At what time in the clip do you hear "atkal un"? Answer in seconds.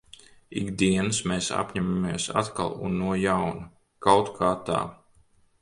2.43-2.97